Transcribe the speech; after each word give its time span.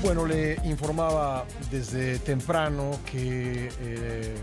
Bueno, 0.00 0.26
le 0.26 0.56
informaba 0.64 1.44
desde 1.72 2.20
temprano 2.20 3.00
que 3.04 3.68
eh, 3.80 4.34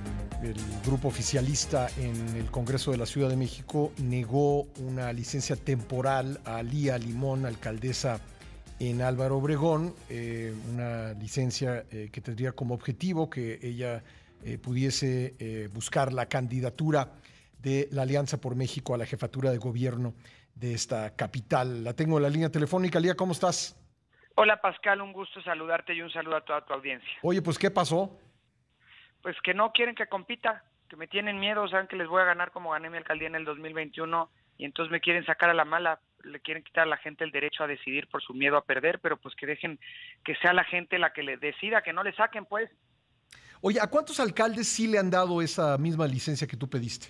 el 0.43 0.55
grupo 0.85 1.07
oficialista 1.07 1.87
en 1.97 2.35
el 2.35 2.51
Congreso 2.51 2.91
de 2.91 2.97
la 2.97 3.05
Ciudad 3.05 3.29
de 3.29 3.37
México 3.37 3.93
negó 4.03 4.63
una 4.79 5.13
licencia 5.13 5.55
temporal 5.55 6.41
a 6.43 6.61
Lía 6.61 6.97
Limón, 6.97 7.45
alcaldesa 7.45 8.19
en 8.79 9.01
Álvaro 9.01 9.37
Obregón, 9.37 9.95
eh, 10.09 10.53
una 10.73 11.13
licencia 11.13 11.85
eh, 11.89 12.09
que 12.11 12.19
tendría 12.19 12.51
como 12.51 12.73
objetivo 12.75 13.29
que 13.29 13.59
ella 13.63 14.03
pudiese 14.61 15.69
buscar 15.73 16.13
la 16.13 16.27
candidatura 16.27 17.13
de 17.63 17.89
la 17.91 18.03
Alianza 18.03 18.37
por 18.37 18.55
México 18.55 18.93
a 18.93 18.97
la 18.99 19.07
jefatura 19.07 19.49
de 19.49 19.57
gobierno 19.57 20.13
de 20.53 20.75
esta 20.75 21.15
capital. 21.15 21.83
La 21.83 21.93
tengo 21.93 22.17
en 22.17 22.23
la 22.23 22.29
línea 22.29 22.51
telefónica. 22.51 22.99
Lía, 22.99 23.15
¿cómo 23.15 23.31
estás? 23.31 23.75
Hola 24.37 24.59
Pascal, 24.59 25.01
un 25.01 25.13
gusto 25.13 25.41
saludarte 25.41 25.93
y 25.93 26.01
un 26.01 26.11
saludo 26.11 26.35
a 26.35 26.41
toda 26.41 26.65
tu 26.65 26.73
audiencia. 26.73 27.09
Oye, 27.21 27.41
pues 27.41 27.57
¿qué 27.57 27.71
pasó? 27.71 28.19
Pues 29.21 29.37
que 29.41 29.53
no 29.53 29.71
quieren 29.71 29.95
que 29.95 30.07
compita, 30.07 30.63
que 30.89 30.97
me 30.97 31.07
tienen 31.07 31.39
miedo, 31.39 31.67
saben 31.69 31.87
que 31.87 31.95
les 31.95 32.09
voy 32.09 32.21
a 32.21 32.25
ganar 32.25 32.51
como 32.51 32.71
gané 32.71 32.89
mi 32.89 32.97
alcaldía 32.97 33.29
en 33.29 33.35
el 33.35 33.45
2021 33.45 34.29
y 34.57 34.65
entonces 34.65 34.91
me 34.91 34.99
quieren 34.99 35.25
sacar 35.25 35.49
a 35.49 35.53
la 35.53 35.63
mala, 35.63 36.01
le 36.23 36.41
quieren 36.41 36.63
quitar 36.63 36.83
a 36.83 36.89
la 36.89 36.97
gente 36.97 37.23
el 37.23 37.31
derecho 37.31 37.63
a 37.63 37.67
decidir 37.67 38.07
por 38.09 38.21
su 38.21 38.33
miedo 38.33 38.57
a 38.57 38.65
perder, 38.65 38.99
pero 38.99 39.15
pues 39.17 39.33
que 39.35 39.45
dejen 39.45 39.79
que 40.25 40.35
sea 40.35 40.51
la 40.51 40.65
gente 40.65 40.99
la 40.99 41.13
que 41.13 41.23
le 41.23 41.37
decida, 41.37 41.81
que 41.81 41.93
no 41.93 42.03
le 42.03 42.13
saquen 42.13 42.45
pues. 42.45 42.69
Oye, 43.61 43.79
¿a 43.79 43.87
cuántos 43.87 44.19
alcaldes 44.19 44.67
sí 44.67 44.87
le 44.87 44.99
han 44.99 45.09
dado 45.09 45.41
esa 45.41 45.77
misma 45.77 46.07
licencia 46.07 46.45
que 46.45 46.57
tú 46.57 46.69
pediste? 46.69 47.07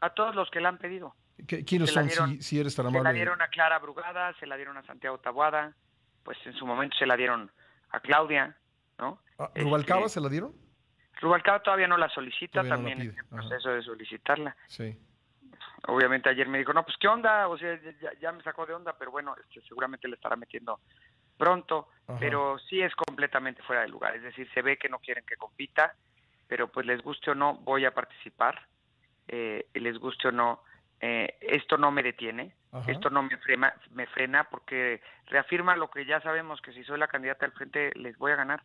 A 0.00 0.10
todos 0.10 0.34
los 0.34 0.50
que 0.50 0.60
la 0.60 0.70
han 0.70 0.78
pedido. 0.78 1.14
¿Quiénes 1.46 1.90
son, 1.90 2.40
si, 2.40 2.58
eres 2.58 2.74
tan 2.74 2.86
amable? 2.86 3.00
Se 3.00 3.04
la 3.04 3.12
dieron 3.12 3.42
a 3.42 3.48
Clara 3.48 3.78
Brugada, 3.78 4.34
se 4.38 4.46
la 4.46 4.56
dieron 4.56 4.76
a 4.76 4.82
Santiago 4.84 5.18
Tabuada, 5.18 5.74
pues 6.24 6.38
en 6.44 6.54
su 6.54 6.66
momento 6.66 6.96
se 6.96 7.06
la 7.06 7.16
dieron 7.16 7.50
a 7.90 8.00
Claudia, 8.00 8.56
¿no? 8.98 9.20
Ah, 9.38 9.50
¿Rubalcaba 9.54 10.02
este, 10.02 10.14
se 10.14 10.20
la 10.20 10.28
dieron? 10.28 10.54
Rubalcaba 11.20 11.62
todavía 11.62 11.86
no 11.86 11.96
la 11.96 12.08
solicita, 12.08 12.64
también 12.64 13.00
en 13.00 13.08
el 13.08 13.24
proceso 13.26 13.70
de 13.70 13.82
solicitarla. 13.82 14.56
Sí. 14.66 14.98
Obviamente 15.88 16.28
ayer 16.28 16.48
me 16.48 16.58
dijo, 16.58 16.72
no, 16.72 16.84
pues 16.84 16.96
qué 16.98 17.08
onda, 17.08 17.48
o 17.48 17.58
sea, 17.58 17.78
ya, 18.20 18.32
me 18.32 18.42
sacó 18.42 18.66
de 18.66 18.74
onda, 18.74 18.96
pero 18.96 19.10
bueno, 19.10 19.34
este, 19.36 19.60
seguramente 19.66 20.08
le 20.08 20.14
estará 20.14 20.36
metiendo 20.36 20.80
pronto, 21.36 21.88
pero 22.20 22.58
sí 22.58 22.80
es 22.80 22.94
completamente 22.94 23.62
fuera 23.62 23.82
de 23.82 23.88
lugar, 23.88 24.14
es 24.14 24.22
decir, 24.22 24.48
se 24.54 24.62
ve 24.62 24.78
que 24.78 24.88
no 24.88 25.00
quieren 25.00 25.24
que 25.26 25.36
compita, 25.36 25.96
pero 26.46 26.68
pues 26.68 26.86
les 26.86 27.02
guste 27.02 27.32
o 27.32 27.34
no, 27.34 27.54
voy 27.54 27.84
a 27.84 27.94
participar, 27.94 28.66
eh, 29.26 29.66
les 29.74 29.98
guste 29.98 30.28
o 30.28 30.32
no, 30.32 30.62
eh, 31.00 31.36
esto 31.40 31.76
no 31.76 31.90
me 31.90 32.04
detiene, 32.04 32.54
esto 32.86 33.10
no 33.10 33.22
me 33.22 33.36
frena, 33.38 33.74
me 33.90 34.06
frena 34.06 34.44
porque 34.44 35.02
reafirma 35.26 35.76
lo 35.76 35.90
que 35.90 36.06
ya 36.06 36.20
sabemos, 36.20 36.60
que 36.62 36.72
si 36.72 36.84
soy 36.84 36.98
la 36.98 37.08
candidata 37.08 37.44
del 37.44 37.54
frente 37.54 37.92
les 37.94 38.16
voy 38.16 38.32
a 38.32 38.36
ganar. 38.36 38.62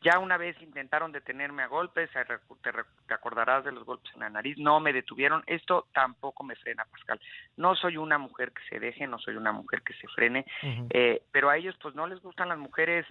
Ya 0.00 0.18
una 0.18 0.36
vez 0.36 0.60
intentaron 0.60 1.12
detenerme 1.12 1.62
a 1.62 1.68
golpes, 1.68 2.10
te, 2.10 3.14
acordarás 3.14 3.64
de 3.64 3.70
los 3.70 3.84
golpes 3.84 4.12
en 4.14 4.20
la 4.20 4.30
nariz, 4.30 4.58
no 4.58 4.80
me 4.80 4.92
detuvieron, 4.92 5.44
esto 5.46 5.86
tampoco 5.92 6.42
me 6.42 6.56
frena, 6.56 6.84
Pascal. 6.86 7.20
No 7.56 7.76
soy 7.76 7.96
una 7.96 8.18
mujer 8.18 8.52
que 8.52 8.62
se 8.68 8.80
deje, 8.80 9.06
no 9.06 9.18
soy 9.18 9.36
una 9.36 9.52
mujer 9.52 9.82
que 9.82 9.94
se 9.94 10.08
frene, 10.08 10.44
eh, 10.90 11.22
pero 11.30 11.50
a 11.50 11.56
ellos 11.56 11.76
pues 11.80 11.94
no 11.94 12.08
les 12.08 12.20
gustan 12.20 12.48
las 12.48 12.58
mujeres, 12.58 13.06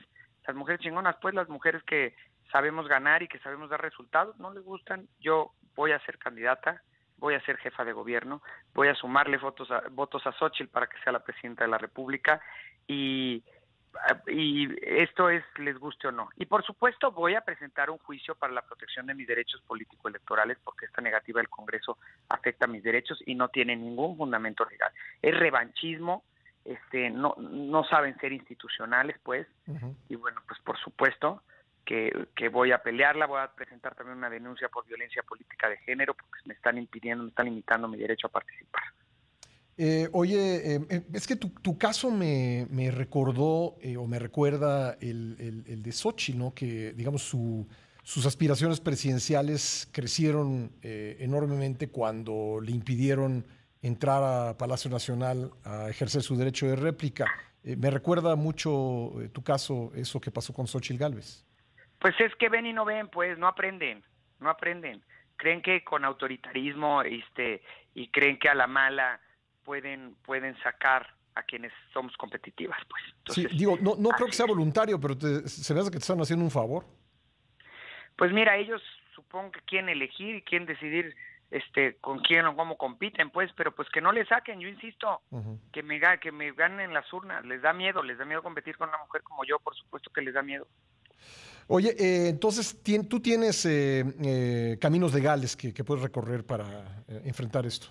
las 0.45 0.55
mujeres 0.55 0.81
chingonas, 0.81 1.15
pues 1.21 1.33
las 1.33 1.47
mujeres 1.47 1.81
que 1.83 2.13
sabemos 2.51 2.89
ganar 2.89 3.23
y 3.23 3.29
que 3.29 3.39
sabemos 3.39 3.69
dar 3.69 3.81
resultados, 3.81 4.37
no 4.37 4.53
les 4.53 4.63
gustan, 4.63 5.07
yo 5.21 5.53
voy 5.75 5.93
a 5.93 5.99
ser 5.99 6.17
candidata, 6.17 6.83
voy 7.21 7.35
a 7.35 7.45
ser 7.45 7.57
jefa 7.57 7.85
de 7.85 7.93
gobierno, 7.93 8.41
voy 8.73 8.89
a 8.89 8.95
sumarle 8.95 9.37
votos 9.37 9.71
a, 9.71 9.83
votos 9.91 10.25
a 10.27 10.33
Xochitl 10.33 10.69
para 10.69 10.87
que 10.87 10.99
sea 11.03 11.13
la 11.13 11.23
presidenta 11.23 11.63
de 11.63 11.69
la 11.69 11.77
República 11.77 12.41
y, 12.87 13.43
y 14.27 14.67
esto 14.81 15.29
es, 15.29 15.43
les 15.57 15.77
guste 15.77 16.07
o 16.07 16.11
no. 16.11 16.29
Y 16.35 16.47
por 16.47 16.65
supuesto 16.65 17.11
voy 17.11 17.35
a 17.35 17.41
presentar 17.41 17.91
un 17.91 17.99
juicio 17.99 18.35
para 18.35 18.51
la 18.51 18.63
protección 18.63 19.05
de 19.05 19.13
mis 19.13 19.27
derechos 19.27 19.61
político-electorales 19.61 20.57
porque 20.63 20.87
esta 20.87 21.01
negativa 21.01 21.39
del 21.39 21.49
Congreso 21.49 21.99
afecta 22.27 22.65
a 22.65 22.67
mis 22.67 22.83
derechos 22.83 23.21
y 23.25 23.35
no 23.35 23.49
tiene 23.49 23.75
ningún 23.75 24.17
fundamento 24.17 24.65
legal. 24.65 24.91
Es 25.21 25.37
revanchismo, 25.37 26.23
este, 26.65 27.11
no, 27.11 27.35
no 27.37 27.83
saben 27.83 28.17
ser 28.19 28.33
institucionales, 28.33 29.17
pues, 29.23 29.47
y 30.09 30.15
bueno, 30.15 30.41
pues 30.47 30.59
por 30.61 30.77
supuesto 30.77 31.43
que, 31.85 32.49
voy 32.49 32.71
a 32.71 32.81
pelearla, 32.81 33.25
voy 33.25 33.41
a 33.41 33.51
presentar 33.53 33.95
también 33.95 34.17
una 34.17 34.29
denuncia 34.29 34.69
por 34.69 34.85
violencia 34.85 35.23
política 35.23 35.69
de 35.69 35.77
género, 35.77 36.13
porque 36.13 36.37
me 36.45 36.53
están 36.53 36.77
impidiendo, 36.77 37.23
me 37.23 37.29
están 37.29 37.45
limitando 37.45 37.87
mi 37.87 37.97
derecho 37.97 38.27
a 38.27 38.31
participar. 38.31 38.83
Eh, 39.77 40.09
oye, 40.11 40.75
eh, 40.75 40.81
eh, 40.89 41.03
es 41.13 41.25
que 41.25 41.35
tu, 41.35 41.77
caso 41.77 42.11
me, 42.11 42.67
recordó 42.91 43.77
o 43.97 44.07
me 44.07 44.19
recuerda 44.19 44.97
el, 45.01 45.81
de 45.81 45.91
Sochi, 45.91 46.33
¿no? 46.33 46.53
Que, 46.53 46.93
digamos, 46.93 47.23
sus 47.23 48.25
aspiraciones 48.25 48.79
presidenciales 48.79 49.89
crecieron 49.91 50.71
enormemente 50.81 51.89
cuando 51.89 52.59
le 52.61 52.71
impidieron 52.71 53.45
entrar 53.81 54.23
a 54.23 54.57
Palacio 54.57 54.91
Nacional 54.91 55.51
a 55.63 55.89
ejercer 55.89 56.21
su 56.21 56.35
derecho 56.35 56.67
de 56.67 56.75
réplica. 56.75 57.25
me 57.63 57.89
recuerda 57.89 58.35
mucho 58.35 59.13
tu 59.31 59.41
caso, 59.43 59.91
eso 59.95 60.21
que 60.21 60.29
pasó 60.29 60.53
con 60.53 60.67
Xochitl 60.67 60.99
Gálvez. 60.99 61.45
Pues 62.01 62.19
es 62.19 62.35
que 62.35 62.49
ven 62.49 62.65
y 62.65 62.73
no 62.73 62.83
ven, 62.83 63.07
pues 63.09 63.37
no 63.37 63.47
aprenden, 63.47 64.03
no 64.39 64.49
aprenden. 64.49 65.03
Creen 65.37 65.61
que 65.61 65.83
con 65.83 66.03
autoritarismo 66.03 67.03
este 67.03 67.61
y 67.93 68.07
creen 68.07 68.39
que 68.39 68.49
a 68.49 68.55
la 68.55 68.65
mala 68.65 69.21
pueden 69.63 70.15
pueden 70.25 70.57
sacar 70.63 71.13
a 71.35 71.43
quienes 71.43 71.71
somos 71.93 72.17
competitivas, 72.17 72.77
pues. 72.89 73.35
sí, 73.35 73.47
digo, 73.55 73.77
no, 73.79 73.95
no 73.97 74.09
creo 74.09 74.27
que 74.27 74.33
sea 74.33 74.45
voluntario, 74.45 74.99
pero 74.99 75.15
se 75.15 75.73
ve 75.73 75.81
que 75.85 75.91
te 75.91 75.97
están 75.99 76.19
haciendo 76.19 76.43
un 76.43 76.51
favor. 76.51 76.85
Pues 78.17 78.33
mira, 78.33 78.57
ellos 78.57 78.81
supongo 79.15 79.51
que 79.51 79.61
quieren 79.61 79.89
elegir 79.89 80.35
y 80.35 80.41
quieren 80.41 80.65
decidir 80.65 81.15
este 81.51 81.97
con 81.97 82.19
quién 82.19 82.45
o 82.47 82.55
cómo 82.55 82.77
compiten, 82.77 83.29
pues, 83.29 83.51
pero 83.55 83.73
pues 83.73 83.87
que 83.89 84.01
no 84.01 84.11
le 84.11 84.25
saquen, 84.25 84.59
yo 84.59 84.67
insisto, 84.67 85.21
que 85.71 85.83
me 85.83 86.01
que 86.19 86.31
me 86.31 86.51
ganen 86.51 86.93
las 86.93 87.11
urnas, 87.13 87.45
les 87.45 87.61
da 87.61 87.73
miedo, 87.73 88.01
les 88.01 88.17
da 88.17 88.25
miedo 88.25 88.41
competir 88.41 88.75
con 88.77 88.89
una 88.89 88.97
mujer 88.97 89.21
como 89.21 89.45
yo, 89.45 89.59
por 89.59 89.75
supuesto 89.75 90.11
que 90.11 90.21
les 90.21 90.33
da 90.33 90.41
miedo. 90.41 90.67
Oye, 91.73 91.95
eh, 91.97 92.27
entonces 92.27 92.83
tú 93.07 93.21
tienes 93.21 93.65
eh, 93.65 94.03
eh, 94.21 94.77
caminos 94.81 95.13
legales 95.13 95.55
que, 95.55 95.71
puedes 95.85 96.03
recorrer 96.03 96.45
para 96.45 96.65
enfrentar 97.23 97.65
esto. 97.65 97.87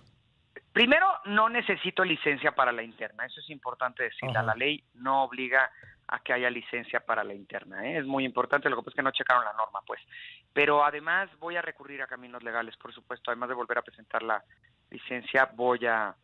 Primero, 0.70 1.06
no 1.24 1.48
necesito 1.48 2.04
licencia 2.04 2.52
para 2.52 2.72
la 2.72 2.82
interna, 2.82 3.24
eso 3.24 3.40
es 3.40 3.48
importante 3.48 4.02
decirlo. 4.02 4.42
La 4.42 4.54
ley 4.54 4.84
no 4.96 5.24
obliga 5.24 5.70
a 6.08 6.18
que 6.18 6.34
haya 6.34 6.50
licencia 6.50 7.00
para 7.00 7.24
la 7.24 7.32
interna, 7.32 7.88
es 7.96 8.04
muy 8.04 8.26
importante, 8.26 8.68
lo 8.68 8.76
que 8.76 8.82
pasa 8.82 8.90
es 8.90 8.96
que 8.96 9.02
no 9.02 9.12
checaron 9.12 9.46
la 9.46 9.54
norma, 9.54 9.80
pues. 9.86 10.00
Pero 10.52 10.84
además 10.84 11.30
voy 11.38 11.56
a 11.56 11.62
recurrir 11.62 12.02
a 12.02 12.06
caminos 12.06 12.42
legales, 12.42 12.76
por 12.76 12.92
supuesto, 12.92 13.30
además 13.30 13.48
de 13.48 13.54
volver 13.54 13.78
a 13.78 13.82
presentar 13.82 14.22
la 14.22 14.44
licencia, 14.90 15.48
voy 15.54 15.86
a 15.86 16.14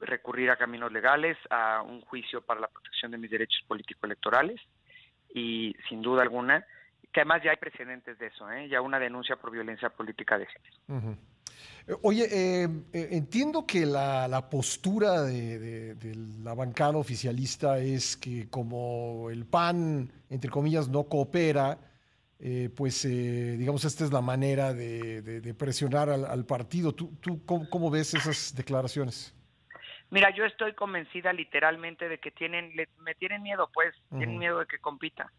recurrir 0.00 0.50
a 0.50 0.56
caminos 0.56 0.90
legales, 0.90 1.36
a 1.50 1.82
un 1.82 2.00
juicio 2.00 2.40
para 2.40 2.60
la 2.60 2.68
protección 2.68 3.10
de 3.10 3.18
mis 3.18 3.30
derechos 3.30 3.62
político-electorales 3.68 4.62
y 5.34 5.76
sin 5.90 6.00
duda 6.00 6.22
alguna 6.22 6.64
que 7.12 7.20
además 7.20 7.42
ya 7.44 7.50
hay 7.50 7.56
precedentes 7.58 8.18
de 8.18 8.26
eso, 8.26 8.50
¿eh? 8.50 8.68
ya 8.68 8.80
una 8.80 8.98
denuncia 8.98 9.36
por 9.36 9.50
violencia 9.50 9.90
política 9.90 10.38
de 10.38 10.46
género. 10.46 11.16
Eh, 11.86 11.94
oye, 12.02 12.26
eh, 12.30 12.68
entiendo 12.92 13.66
que 13.66 13.84
la, 13.84 14.48
postura 14.50 15.22
de, 15.22 15.94
la 16.42 16.54
bancada 16.54 16.96
oficialista 16.96 17.78
es 17.78 18.16
que 18.16 18.48
como 18.48 19.28
el 19.30 19.44
PAN, 19.44 20.10
entre 20.30 20.50
comillas, 20.50 20.88
no 20.88 21.04
coopera, 21.04 21.78
pues 22.74 23.04
digamos, 23.04 23.84
esta 23.84 24.04
es 24.04 24.12
la 24.12 24.20
manera 24.20 24.72
de, 24.72 25.54
presionar 25.58 26.08
al, 26.08 26.46
partido. 26.46 26.92
¿Tú, 26.94 27.14
tú 27.20 27.44
cómo, 27.44 27.90
ves 27.90 28.14
esas 28.14 28.54
declaraciones? 28.56 29.34
Mira, 30.10 30.30
yo 30.34 30.44
estoy 30.44 30.74
convencida 30.74 31.32
literalmente 31.32 32.08
de 32.08 32.18
que 32.18 32.30
tienen, 32.30 32.72
me 32.98 33.14
tienen 33.14 33.42
miedo, 33.42 33.70
pues, 33.72 33.94
tienen 34.10 34.38
miedo 34.38 34.58
de 34.58 34.66
que 34.66 34.78
compita 34.78 35.30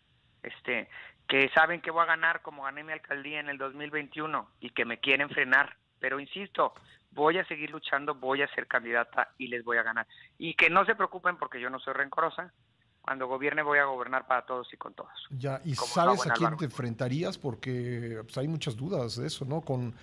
este, 0.44 0.90
que 1.28 1.50
saben 1.50 1.82
que 1.82 1.92
voy 1.92 2.04
a 2.04 2.08
ganar 2.08 2.42
como 2.42 2.64
gané 2.64 2.84
mi 2.84 2.94
alcaldía 2.94 3.40
en 3.40 3.50
el 3.50 3.58
2021 3.58 4.48
y 4.60 4.70
que 4.72 4.86
me 4.86 5.00
quieren 5.00 5.30
frenar. 5.30 5.76
Pero 6.00 6.20
insisto, 6.20 6.74
voy 7.12 7.38
a 7.38 7.46
seguir 7.46 7.72
luchando, 7.72 8.16
voy 8.16 8.42
a 8.42 8.54
ser 8.54 8.68
candidata 8.68 9.30
y 9.38 9.48
les 9.48 9.64
voy 9.64 9.78
a 9.78 9.84
ganar. 9.84 10.08
Y 10.38 10.54
que 10.56 10.70
no 10.70 10.86
se 10.86 10.96
preocupen 10.96 11.38
porque 11.38 11.62
yo 11.62 11.70
no 11.70 11.80
soy 11.80 11.94
rencorosa. 11.94 12.54
Cuando 13.02 13.28
gobierne 13.28 13.64
voy 13.64 13.80
a 13.80 13.86
gobernar 13.86 14.28
para 14.28 14.46
todos 14.46 14.74
y 14.74 14.78
con 14.78 14.94
todos. 14.94 15.12
Ya, 15.32 15.60
¿y 15.66 15.76
sabes 15.76 16.26
a 16.26 16.34
quién 16.34 16.56
te 16.56 16.66
enfrentarías? 16.66 17.38
Porque 17.38 18.20
pues, 18.24 18.38
hay 18.38 18.48
muchas 18.48 18.78
dudas 18.78 19.18
de 19.18 19.28
eso, 19.28 19.44
¿no? 19.44 19.60
Con 19.60 19.94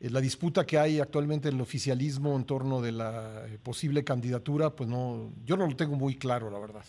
eh, 0.00 0.10
la 0.10 0.20
disputa 0.20 0.66
que 0.66 0.76
hay 0.76 0.98
actualmente 0.98 1.48
en 1.48 1.54
el 1.54 1.60
oficialismo 1.60 2.34
en 2.34 2.44
torno 2.44 2.80
de 2.80 2.90
la 2.90 3.46
eh, 3.46 3.58
posible 3.62 4.02
candidatura, 4.02 4.70
pues 4.70 4.88
no, 4.88 5.30
yo 5.44 5.56
no 5.56 5.68
lo 5.68 5.76
tengo 5.76 5.94
muy 5.94 6.16
claro, 6.16 6.50
la 6.50 6.58
verdad. 6.58 6.84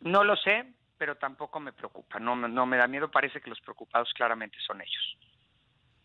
No 0.00 0.24
lo 0.24 0.36
sé, 0.36 0.72
pero 1.00 1.16
tampoco 1.16 1.58
me 1.60 1.72
preocupa, 1.72 2.18
no, 2.18 2.36
no 2.36 2.66
me 2.66 2.76
da 2.76 2.86
miedo, 2.86 3.10
parece 3.10 3.40
que 3.40 3.48
los 3.48 3.58
preocupados 3.62 4.12
claramente 4.14 4.58
son 4.66 4.82
ellos. 4.82 5.16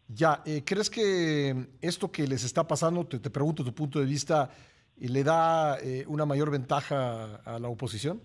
Ya, 0.08 0.42
eh, 0.46 0.64
¿crees 0.66 0.90
que 0.90 1.68
esto 1.82 2.10
que 2.10 2.26
les 2.26 2.46
está 2.46 2.66
pasando, 2.66 3.06
te, 3.06 3.30
pregunto 3.30 3.66
tu 3.66 3.76
punto 3.76 4.00
de 4.00 4.06
vista, 4.06 4.50
eh, 4.96 5.10
le 5.10 5.22
da 5.26 5.78
eh, 5.80 6.06
una 6.08 6.26
mayor 6.26 6.50
ventaja 6.50 7.42
a 7.44 7.60
la 7.60 7.68
oposición? 7.68 8.22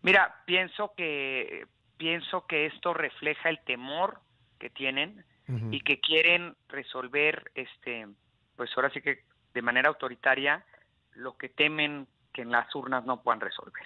Mira, 0.00 0.42
pienso 0.46 0.94
que 0.96 1.66
pienso 1.98 2.46
que 2.46 2.64
esto 2.64 2.94
refleja 2.94 3.50
el 3.50 3.60
temor 3.66 4.20
que 4.58 4.70
tienen 4.70 5.22
y 5.70 5.82
que 5.82 6.00
quieren 6.00 6.56
resolver, 6.68 7.52
este, 7.54 8.08
pues 8.56 8.70
ahora 8.74 8.88
sí 8.88 9.02
que 9.02 9.22
de 9.52 9.60
manera 9.60 9.90
autoritaria, 9.90 10.64
lo 11.12 11.36
que 11.36 11.50
temen 11.50 12.06
que 12.32 12.40
en 12.40 12.50
las 12.52 12.74
urnas 12.74 13.04
no 13.04 13.22
puedan 13.22 13.40
resolver. 13.40 13.84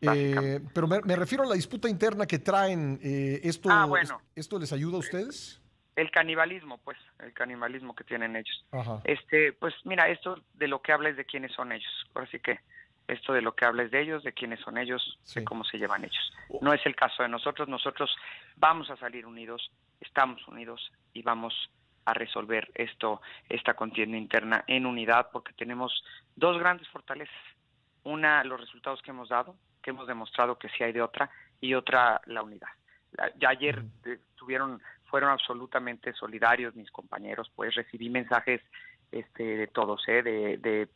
Eh, 0.00 0.60
pero 0.72 0.86
me, 0.86 1.16
refiero 1.16 1.44
a 1.44 1.46
la 1.46 1.54
disputa 1.54 1.88
interna 1.88 2.26
que 2.26 2.38
traen. 2.38 3.00
Eh, 3.02 3.40
esto, 3.42 3.68
ah, 3.70 3.86
bueno. 3.86 4.20
¿Esto 4.34 4.58
les 4.58 4.72
ayuda 4.72 4.96
a 4.96 5.00
ustedes? 5.00 5.60
El 5.96 6.10
canibalismo, 6.12 6.78
pues, 6.78 6.96
el 7.18 7.32
canibalismo 7.32 7.94
que 7.94 8.04
tienen 8.04 8.36
ellos. 8.36 8.64
Este, 9.02 9.52
pues 9.54 9.74
mira, 9.84 10.08
esto 10.08 10.40
de 10.54 10.68
lo 10.68 10.80
que 10.80 10.92
habla 10.92 11.08
es 11.08 11.16
de 11.16 11.24
quiénes 11.24 11.52
son 11.52 11.72
ellos. 11.72 11.90
Ahora 12.14 12.28
sí 12.30 12.38
que 12.38 12.60
esto 13.08 13.32
de 13.32 13.42
lo 13.42 13.56
que 13.56 13.64
habla 13.64 13.82
es 13.82 13.90
de 13.90 14.02
ellos, 14.02 14.22
de 14.22 14.32
quiénes 14.32 14.60
son 14.60 14.78
ellos, 14.78 15.18
de 15.34 15.42
cómo 15.42 15.64
se 15.64 15.78
llevan 15.78 16.04
ellos. 16.04 16.32
No 16.60 16.72
es 16.72 16.84
el 16.86 16.94
caso 16.94 17.22
de 17.22 17.28
nosotros. 17.28 17.68
Nosotros 17.68 18.14
vamos 18.56 18.90
a 18.90 18.96
salir 18.96 19.26
unidos, 19.26 19.72
estamos 20.00 20.46
unidos 20.46 20.92
y 21.14 21.22
vamos 21.22 21.54
a 22.04 22.14
resolver 22.14 22.70
esto, 22.74 23.20
esta 23.48 23.74
contienda 23.74 24.16
interna 24.16 24.64
en 24.66 24.86
unidad, 24.86 25.30
porque 25.32 25.52
tenemos 25.54 26.04
dos 26.36 26.58
grandes 26.58 26.86
fortalezas. 26.88 27.34
Una, 28.04 28.44
los 28.44 28.60
resultados 28.60 29.02
que 29.02 29.10
hemos 29.10 29.28
dado, 29.30 29.56
que 29.88 29.92
hemos 29.92 30.06
demostrado 30.06 30.58
que 30.58 30.68
sí 30.68 30.84
hay 30.84 30.92
de 30.92 31.00
otra, 31.00 31.30
y 31.62 31.72
otra, 31.72 32.20
la 32.26 32.42
unidad. 32.42 32.68
Ya 33.40 33.48
ayer 33.48 33.82
tuvieron, 34.36 34.82
fueron 35.06 35.30
absolutamente 35.30 36.12
solidarios 36.12 36.76
mis 36.76 36.90
compañeros, 36.90 37.50
pues 37.56 37.74
recibí 37.74 38.10
mensajes 38.10 38.60
este, 39.10 39.42
de 39.42 39.66
todos, 39.68 40.06
¿eh? 40.06 40.22
de, 40.22 40.58
de, 40.58 40.88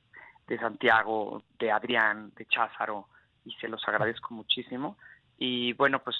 de 0.46 0.58
Santiago, 0.58 1.42
de 1.58 1.72
Adrián, 1.72 2.32
de 2.36 2.44
Cházaro, 2.44 3.08
y 3.46 3.52
se 3.52 3.66
los 3.66 3.82
agradezco 3.88 4.34
muchísimo. 4.34 4.98
Y 5.38 5.72
bueno, 5.72 6.00
pues 6.00 6.16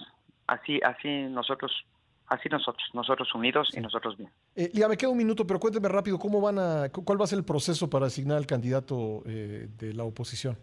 así, 0.47 0.81
así 0.83 1.09
nosotros 1.25 1.85
así 2.29 2.49
nosotros, 2.49 2.89
nosotros 2.95 3.35
unidos 3.35 3.69
y 3.77 3.81
nosotros 3.81 4.17
bien. 4.17 4.31
Eh, 4.57 4.71
me 4.89 4.97
queda 4.97 5.11
un 5.11 5.19
minuto, 5.19 5.47
pero 5.47 5.61
cuénteme 5.61 5.91
rápido, 5.91 6.19
¿cómo 6.19 6.41
van 6.41 6.59
a, 6.59 6.89
¿cuál 6.89 7.21
va 7.21 7.25
a 7.25 7.27
ser 7.27 7.39
el 7.39 7.45
proceso 7.45 7.91
para 7.91 8.07
asignar 8.07 8.39
al 8.39 8.47
candidato 8.47 9.23
eh, 9.27 9.69
de 9.77 9.93
la 9.93 10.05
oposición? 10.05 10.57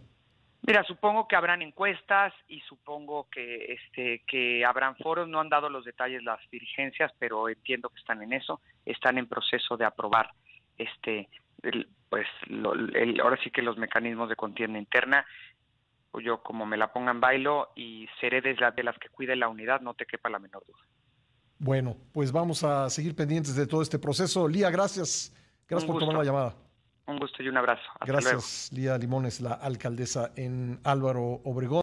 Mira, 0.69 0.83
supongo 0.83 1.27
que 1.27 1.35
habrán 1.35 1.63
encuestas 1.63 2.31
y 2.47 2.59
supongo 2.59 3.27
que 3.31 3.73
este 3.73 4.21
que 4.27 4.63
habrán 4.63 4.95
foros. 4.97 5.27
No 5.27 5.39
han 5.39 5.49
dado 5.49 5.67
los 5.67 5.83
detalles 5.83 6.21
las 6.21 6.39
dirigencias, 6.51 7.11
pero 7.17 7.49
entiendo 7.49 7.89
que 7.89 7.97
están 7.99 8.21
en 8.21 8.33
eso. 8.33 8.61
Están 8.85 9.17
en 9.17 9.25
proceso 9.25 9.77
de 9.77 9.85
aprobar 9.85 10.29
este 10.77 11.27
pues 12.09 12.27
ahora 13.19 13.39
sí 13.43 13.49
que 13.49 13.63
los 13.63 13.79
mecanismos 13.79 14.29
de 14.29 14.35
contienda 14.35 14.77
interna. 14.77 15.25
Pues 16.11 16.23
yo 16.23 16.43
como 16.43 16.67
me 16.67 16.77
la 16.77 16.93
pongan 16.93 17.19
bailo 17.19 17.69
y 17.75 18.07
seré 18.21 18.39
de 18.41 18.53
las, 18.53 18.75
de 18.75 18.83
las 18.83 18.97
que 18.99 19.09
cuide 19.09 19.35
la 19.35 19.49
unidad, 19.49 19.81
no 19.81 19.95
te 19.95 20.05
quepa 20.05 20.29
la 20.29 20.37
menor 20.37 20.63
duda. 20.67 20.85
Bueno, 21.57 21.97
pues 22.13 22.31
vamos 22.31 22.63
a 22.63 22.91
seguir 22.91 23.15
pendientes 23.15 23.55
de 23.55 23.65
todo 23.65 23.81
este 23.81 23.97
proceso. 23.97 24.47
Lía, 24.47 24.69
gracias. 24.69 25.35
Gracias 25.67 25.89
por 25.89 25.99
tomar 25.99 26.17
la 26.17 26.23
llamada. 26.23 26.68
Un 27.09 27.17
gusto 27.17 27.41
y 27.41 27.47
un 27.47 27.57
abrazo. 27.57 27.81
Gracias, 28.05 28.69
Lía 28.71 28.95
Limones, 28.97 29.41
la 29.41 29.53
alcaldesa 29.53 30.31
en 30.35 30.79
Álvaro 30.83 31.41
Obregón. 31.43 31.77